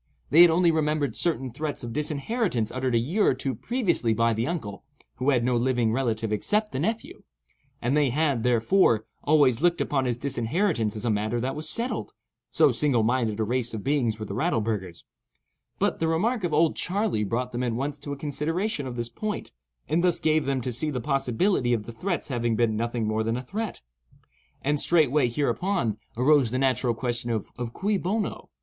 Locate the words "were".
14.17-14.25